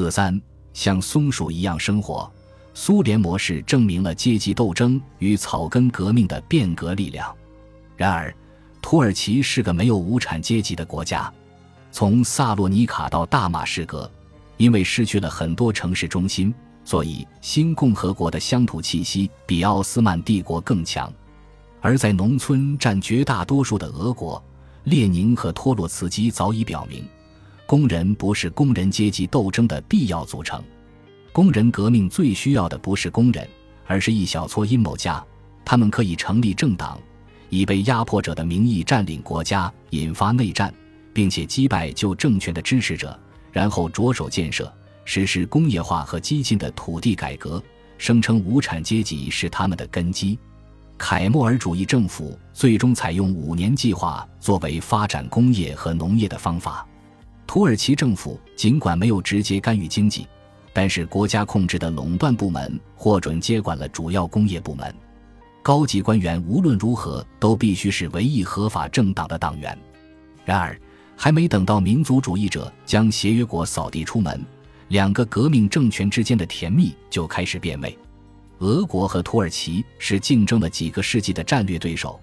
[0.00, 0.40] 四三，
[0.72, 2.32] 像松鼠一样生活。
[2.72, 7.30] 苏联模式证明了阶级斗争与草根革命的变革力量。
[7.98, 8.34] 然而，
[8.80, 11.30] 土耳其是个没有无产阶级的国家。
[11.92, 14.10] 从萨洛尼卡到大马士革，
[14.56, 21.12] 因为失去了很多城市中心，所以新共和国的乡土气息比奥斯曼帝国更强。
[21.82, 24.42] 而在农村占绝大多数的俄国，
[24.84, 27.04] 列宁和托洛茨基早已表明，
[27.70, 30.60] 工人不是工人阶级斗争的必要组成。
[31.30, 33.48] 工人革命最需要的不是工人，
[33.86, 35.24] 而是一小撮阴谋家。
[35.64, 37.00] 他们可以成立政党，
[37.48, 40.74] 以被压迫者的名义占领国家，引发内战，
[41.12, 43.16] 并且击败旧政权的支持者，
[43.52, 44.74] 然后着手建设、
[45.04, 47.62] 实施工业化和激进的土地改革，
[47.98, 50.36] 声称无产阶级是他们的根基。
[50.98, 56.84] 凯末尔主义政府最终采用五年计划作为发展工业和农业的方法。
[57.50, 60.24] 土耳其政府尽管没有直接干预经济。
[60.72, 64.94] 但是，国家控制的垄断部门获准接管了主要工业部门，
[65.60, 69.76] 高级官员无论如何都必须是唯一合法政党的党员。
[70.44, 70.80] 然而，
[71.16, 74.40] 还没等到民族主义者将协约国扫地出门，
[74.86, 77.98] 两个革命政权之间的甜蜜就开始变味。
[78.58, 82.20] 俄国和土耳其是竞争了几个世纪的战略对手，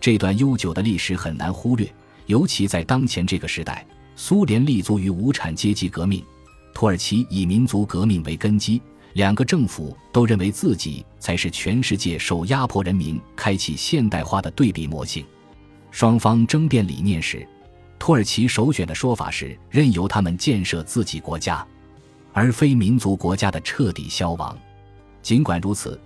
[0.00, 1.92] 这段悠久的历史很难忽略，
[2.26, 3.84] 尤其在当前这个时代，
[4.20, 6.24] 苏联立足于无产阶级革命。
[6.74, 15.24] 土耳其以民族革命为根基，两个政府都认为自己才是全世界受压迫人民开启现代化的对比模型。
[15.92, 17.46] 双方争辩理念时，
[17.96, 21.64] 土耳其首选的说法是任由他们建设自己国家，
[22.32, 24.58] 而非民族国家的彻底消亡。
[25.22, 25.98] 尽管如此，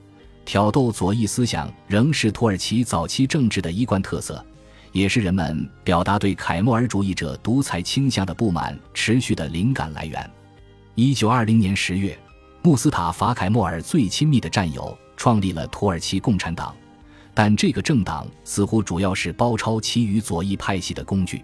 [0.45, 4.45] 挑逗左翼思想仍是土耳其早期政治的一贯特色，
[4.93, 10.31] 也是人们表达对凯末尔主义者独裁倾向的不满持续的灵感来源。
[10.95, 12.17] 一九二零年十月，
[12.63, 16.77] 穆斯塔法·凯末尔最亲密的战友创立了土耳其共产党，
[17.33, 21.43] 但这个政党似乎主要是包抄其余左翼派系的工具。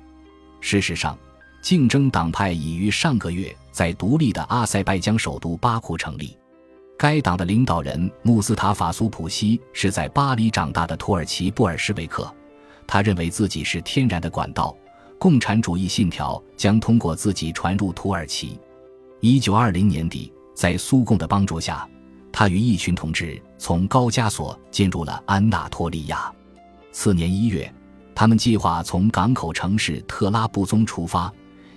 [0.60, 1.18] 事实上，
[1.62, 6.36] 竞争党派已于上个月在独立的阿塞拜疆首都巴库成立。
[6.98, 12.30] 该党的领导人穆斯塔法·苏普西是在巴黎长大的土耳其布尔什维克，
[12.88, 14.74] 他认为自己是天然的管道，
[15.18, 18.58] 共产主义信条将通过自己传入土耳其。
[19.20, 21.86] 一九二零年底，在苏共的帮助下，
[22.32, 26.32] 他与一群同志从高加索进入了安纳托利亚。
[26.90, 27.70] 次年一月，
[28.14, 31.30] 他们计划从港口城市特拉布宗出发，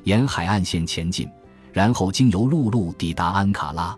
[0.06, 1.30] 沿海岸线前进，
[1.74, 3.98] 然后经由陆路抵达安卡拉。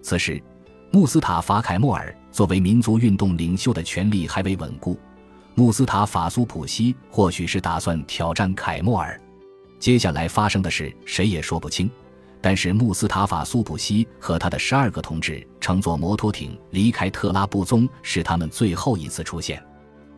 [0.00, 0.42] 此时，
[0.90, 4.98] 穆斯塔法·凯莫尔作为民族运动领袖的权力还未稳固。
[5.58, 9.18] 穆斯塔法·苏普西或许是打算挑战凯莫尔。
[9.78, 11.90] 接下来发生的事，谁也说不清。
[12.42, 19.60] 但是穆斯塔法·苏普西和他的十二个同志乘坐摩托艇离开特拉布宗，是他们最后一次出现。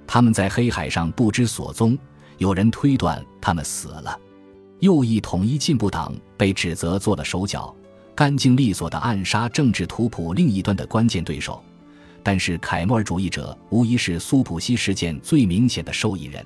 [0.09, 1.97] 他们在黑海上不知所踪，
[2.39, 4.19] 有人推断他们死了。
[4.81, 7.73] 右翼统一进步党被指责做了手脚，
[8.13, 11.63] 干净利索地暗杀政治图谱另一端的关键对手。
[12.23, 16.45] 但是凯末尔主义者无疑是苏普西事件最明显的受益人。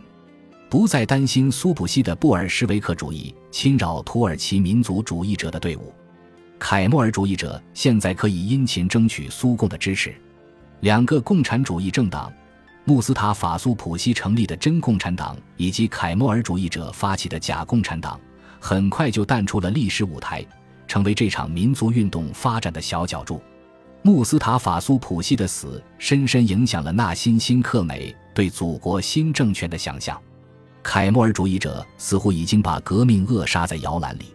[0.69, 5.93] 不再担心苏普西的布尔什维克主义侵扰土耳其民族主义者的队伍，
[6.59, 10.15] 凯末尔主义者现在可以殷勤争取苏共的支持。
[10.81, 12.33] 两个共产主义政党——
[12.87, 18.19] 穆斯塔法·苏普西成立的真共产党以及凯末尔主义者发起的假共产党，
[18.59, 20.43] 很快就淡出了历史舞台，
[20.89, 23.43] 成为这场民族运动发展的小角柱。
[24.05, 30.21] 穆斯塔法·苏普西的死深深影响了纳辛辛克美对祖国新政权的想象。
[30.83, 34.35] 凯末尔主义者似乎已经把革命扼杀在摇篮里。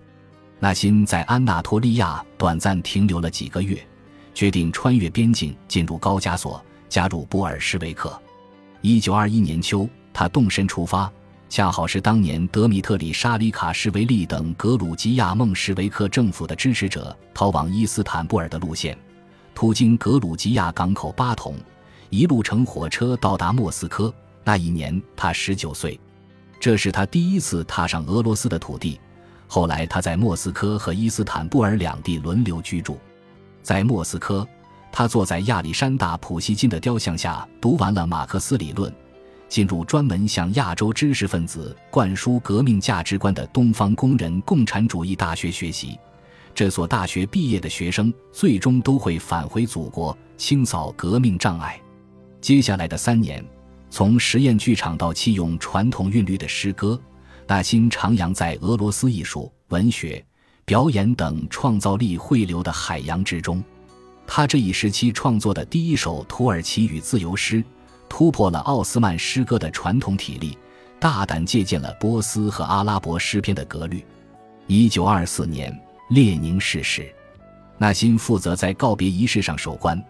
[0.60, 3.86] 纳辛在安纳托利亚短暂停留了几个月，
[4.34, 8.18] 决定穿越边境进入高加索，加入布尔什维克。
[8.80, 11.12] 一九二一年秋，他动身出发，
[11.50, 18.98] 恰好是当年德米特里沙里卡什维利等格鲁吉亚孟什维克政府的支持者逃往伊斯坦布尔的路线。
[19.58, 21.56] 途经格鲁吉亚港口巴统，
[22.12, 24.14] 一路乘火车到达莫斯科。
[24.44, 26.00] 那一年他十九岁。
[26.60, 29.00] 这是他第一次踏上俄罗斯的土地。
[29.48, 33.00] 后来，他在莫斯科和伊斯坦布尔两地轮流居住。
[33.64, 34.48] 在莫斯科，
[34.92, 38.94] 他坐在亚历山大·普希金的雕像下，读完了马克思理论，
[39.50, 45.98] 进入专门向亚洲知识分子灌输革命价值观的东方工人共产主义大学学习。
[46.58, 51.80] 这所大学毕业的学生最终都会返回祖国，清扫革命障碍。
[52.42, 53.46] 接下来的三年。
[53.92, 57.00] 从实验剧场到弃用传统韵律的诗歌，
[57.46, 60.26] 大兴徜徉在俄罗斯艺术、文学、
[60.66, 63.64] 表演等创造力汇流的海洋之中。
[64.26, 67.64] 他这一时期创作的第一首土耳其语自由诗，
[68.10, 70.58] 突破了奥斯曼诗歌的传统体例，
[71.00, 74.04] 大胆借鉴了波斯和阿拉伯诗篇的格律。
[74.66, 75.72] 一九二四年，
[76.10, 77.14] 列宁逝世，
[77.78, 80.02] 纳辛负责在告别仪式上守关。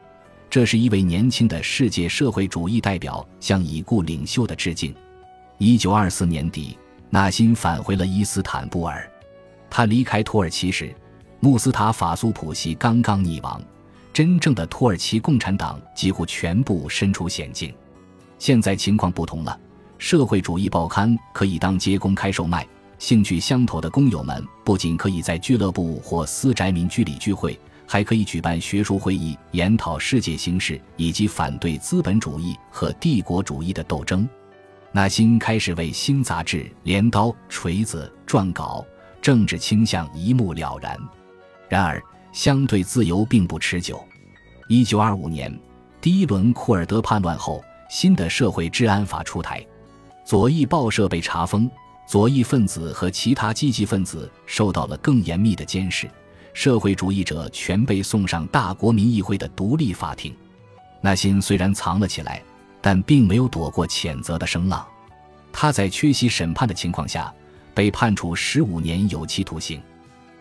[0.47, 4.93] 这是一位年轻的世界社会主义代表向已故领袖的致敬。
[5.57, 6.77] 一九二四年底，
[7.09, 9.09] 纳辛返回了伊斯坦布尔。
[9.71, 10.93] 他离开土耳其时，
[11.39, 13.59] 穆斯塔法苏普西刚刚溺亡。
[14.13, 17.73] 真正的土耳其共产党几乎全部身处险境，
[18.37, 19.59] 现在情况不同了。
[19.97, 22.67] 社会主义报刊可以当街公开售卖，
[22.99, 34.27] 兴趣相投的工友们不仅可以在俱乐部或私宅民居里聚会，还可以举办学术会议，研讨世界形势以及反对资本主义和帝国主义的斗争。
[34.91, 38.83] 纳辛开始为新杂志《镰刀锤子》撰稿，
[39.21, 40.97] 政治倾向一目了然。
[41.69, 42.01] 然而，
[42.31, 44.03] 相对自由并不持久。
[44.67, 45.55] 一九二五年，
[46.01, 49.63] 第一轮库尔德叛乱后，新的社会治安法出台，
[50.25, 51.69] 左翼报社被查封，
[52.07, 56.09] 左翼分子和其他积极分子受到了更严密的监视，
[56.53, 60.33] 社会主义者全被送上大国民议会的独立法庭。
[61.01, 62.41] 纳辛虽然藏了起来，
[62.79, 64.87] 但并没有躲过谴责的声浪。
[65.51, 67.33] 他在缺席审判的情况下，
[67.73, 69.81] 被判处十五年有期徒刑。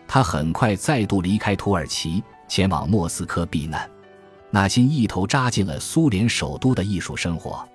[0.07, 3.89] 他很快再度离开土耳其，前往莫斯科避难。
[4.51, 7.67] 纳辛一头扎进了苏联首都的艺术生活，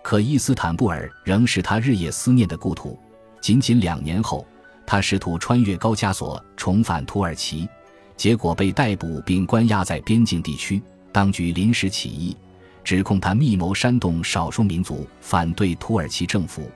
[0.00, 2.96] 可伊斯坦布尔仍是他日夜思念的故土。
[3.42, 4.46] 仅仅两年后，
[4.86, 7.68] 他试图穿越高加索重返土耳其，
[8.16, 10.80] 结果被逮捕并关押在边境地区。
[11.10, 12.36] 当局临时起意，
[12.84, 16.70] 指控他密谋煽动少数民族反对土耳其政府。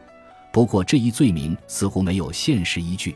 [0.53, 3.15] 不过，这一罪名似乎没有现实依据。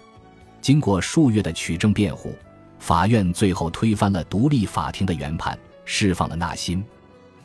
[0.61, 2.33] 经过数月的取证辩护，
[2.79, 6.85] 法院最后推翻了独立法庭的原判，释放了纳辛，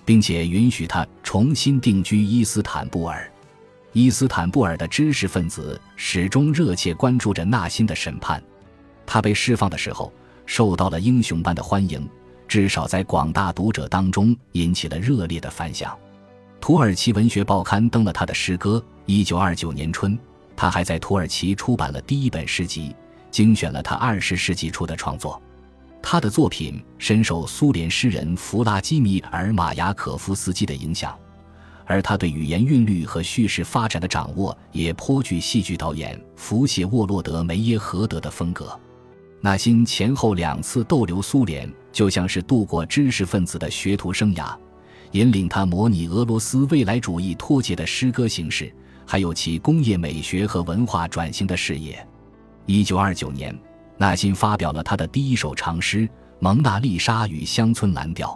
[0.06, 3.28] 并且允许他重新定居伊斯坦布尔。
[3.96, 8.44] 伊斯坦布尔的知识分子始终热切关注着纳辛的审判。
[9.06, 10.12] 他被释放的时候，
[10.46, 12.06] 受到了英雄般的欢迎，
[12.46, 15.98] 至少在广大读者当中引起了热烈的反响。
[16.60, 18.84] 土耳其文学报刊登了他的诗歌。
[19.06, 20.20] 一九二九年春，
[20.58, 22.94] 他还在土耳其出版了第一本诗集。
[23.32, 25.42] 精选了他二十世纪初的创作，
[26.02, 31.18] 他的作品深受苏联诗人弗拉基米尔·马雅可夫斯基的影响，
[31.86, 38.78] 而他对语言韵律和叙事发展的掌握也颇具戏剧导演福谢沃洛德梅耶荷德的风格。
[39.42, 44.56] 纳辛前后两次逗留苏联，就像是度过知识分子的学徒生涯，
[45.12, 48.74] 引领他模拟俄罗斯未来主义脱节的诗歌形式，
[49.06, 52.06] 还有其工业美学和文化转型的事业。
[52.66, 53.56] 一九二九年，
[53.98, 56.00] 纳辛发表了他的第一首长诗
[56.40, 58.30] 《蒙娜丽莎与乡村蓝调》，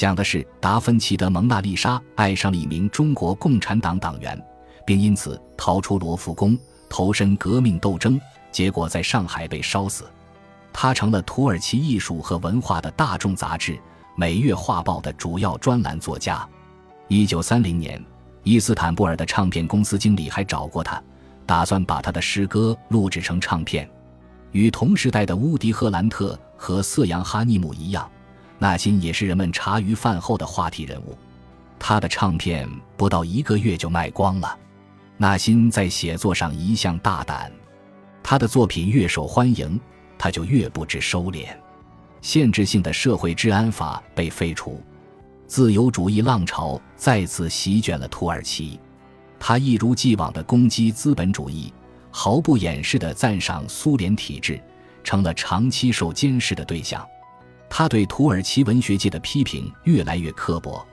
[0.00, 4.42] 讲的是达芬奇的蒙娜丽莎爱上了一名中国共产党党员，
[4.86, 6.58] 并因此逃出罗浮宫，
[6.88, 8.18] 投身革命斗争，
[8.50, 10.06] 结果在上海被烧死。
[10.72, 13.72] 他成了土耳其艺术和文化的大众杂志
[14.16, 16.48] 《每月画报》的主要专栏作家。
[17.08, 18.02] 一九三零年，
[18.42, 20.98] 伊斯坦布尔的唱片公司经理还找过他。
[21.44, 23.86] 打算把他的诗歌录制成唱片，
[24.52, 28.10] 与同时代的乌迪·赫兰特和瑟扬·哈尼姆一样，
[28.60, 31.16] 纳辛也是人们茶余饭后的话题人物。
[31.78, 34.56] 他的唱片不到一个月就卖光了。
[35.16, 37.50] 纳辛在写作上一向大胆，
[38.22, 39.80] 他的作品越受欢迎，
[40.18, 41.48] 他就越不知收敛。
[42.20, 44.82] 限制性的社会治安法被废除，
[45.46, 48.78] 自由主义浪潮再次席卷了土耳其。
[49.38, 51.72] 他一如既往地攻击资本主义，
[52.10, 54.60] 毫不掩饰地赞赏苏联体制，
[55.02, 57.06] 成了长期受监视的对象。
[57.70, 60.84] 他对土耳其文学界的批评越来越刻薄，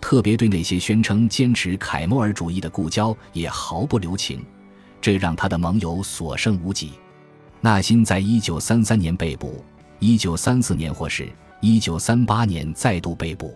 [0.00, 4.44] 特别对那些宣称坚持凯末尔主义的故交也毫不留情，
[5.00, 6.92] 这让他的盟友所剩无几。
[7.60, 9.62] 纳辛在一九三三年被捕，
[10.00, 13.54] 一九三四年获释，一九三八年再度被捕，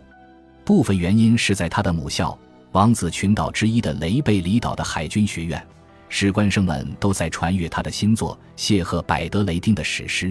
[0.65, 2.39] 部分原因是在他的母校。
[2.73, 5.67] 王子群岛之一的雷贝里岛的海军学院，
[6.11, 10.29] 士官生们都在传阅他的新作《谢赫百德雷丁的史诗》。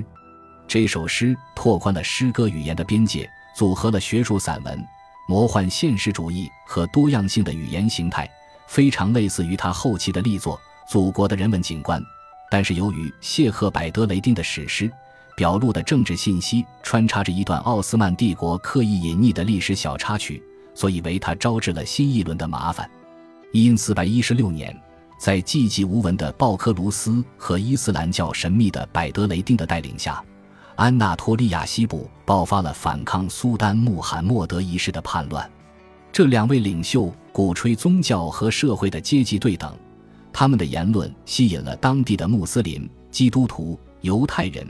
[0.68, 4.86] 这首诗拓宽了诗歌语言的边界，组合了学术散文、
[5.28, 8.30] 魔幻现实主义和多样性的语言形态，
[8.68, 10.58] 非常类似于他后期的力作
[10.92, 12.02] 《祖国的人文景观》。
[12.50, 14.92] 但是由于谢赫百德雷丁的史诗
[15.36, 20.42] 表露的政治信息穿插着一段奥斯曼帝国刻意隐匿的历史小插曲。
[20.78, 22.90] 所以为他招致了新一轮的麻烦。
[23.54, 24.78] 因四百一十六年，
[25.18, 30.22] 在寂寂无闻的鲍克卢斯和伊斯兰教神秘的百德雷丁的带领下，
[30.76, 35.50] 安纳托利亚西部爆发了反抗苏丹穆罕默德一世的叛乱。
[36.12, 39.78] 这两位领袖鼓吹宗教和社会的阶级对等，
[40.32, 44.66] 他们的言论吸引了当地的穆斯林、基督徒、犹太人，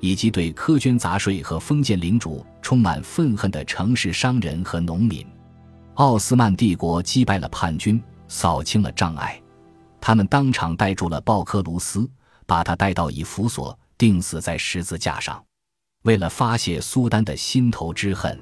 [0.00, 5.26] 以及对苛捐杂税和封建领主充满愤恨的城市商人和农民。
[5.94, 9.40] 奥斯曼帝国击败了叛军，扫清了障碍。
[10.00, 12.08] 他们当场逮住了鲍克卢斯，
[12.46, 15.42] 把他带到以弗所，钉死在十字架上。
[16.02, 18.38] 为了发泄苏丹的心头之恨，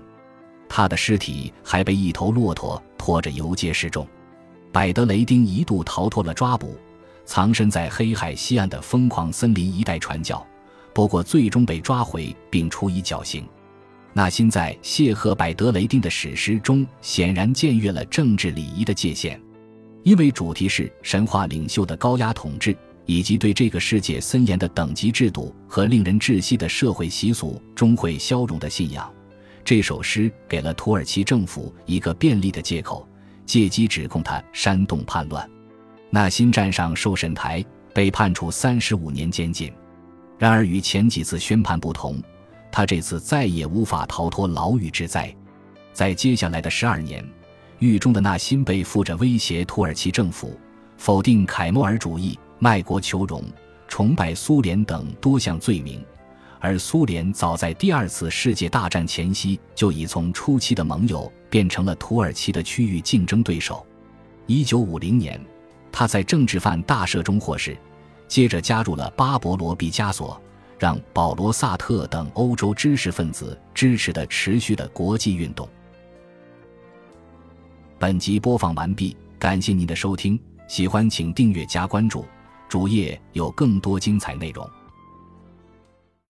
[0.69, 4.07] 他的尸体还被一头骆驼拖着游街示众。
[4.71, 6.77] 百德雷丁一度逃脱了抓捕，
[7.25, 10.47] 藏身在黑海西岸的疯狂森林一带传教，
[10.93, 13.47] 不过最终被抓回并处以绞刑。
[14.13, 19.41] 纳辛在谢赫百德雷丁的史诗中显然僭越了政治礼仪的界限。
[20.03, 29.13] 因为主题是神话领袖的高压统治，以及对这个世界森严的等级制度和令人窒息的社会习俗终会消融的信仰，
[29.65, 33.07] 这首诗给了土耳其政府一个便利的借口，
[33.45, 35.49] 借机指控他煽动叛乱。
[36.11, 39.73] 纳辛站上受审台，被判处三十五年监禁。
[40.39, 42.23] 然而与前几次宣判不同，
[42.71, 45.35] 他这次再也无法逃脱牢狱之灾。
[45.93, 47.25] 在接下来的十二年。
[47.81, 50.59] 狱中的纳辛被负着威胁土耳其政府、
[50.97, 53.44] 否定凯末尔主义、卖国求荣、
[53.87, 56.02] 崇拜苏联等多项罪名，
[56.59, 63.87] 而苏联早在第二次世界大战前夕就已从初期的盟友变成了土耳其的区域竞争对手。
[64.47, 65.38] 一九五零年，
[65.92, 67.76] 他在政治犯大赦中获释，
[68.26, 70.40] 接着加入了巴勃罗·毕加索、
[70.78, 75.68] 让保罗·萨特等欧洲知识分子支持的持续的国际运动。
[77.99, 82.25] 本集播放完毕，感谢您的收听，喜欢请订阅加关注，
[82.75, 84.69] 主页有更多精彩内容。